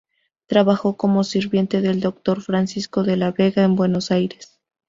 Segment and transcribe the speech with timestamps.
[0.47, 4.59] Trabajó como sirviente del doctor Francisco de la Vega, en Buenos Aires.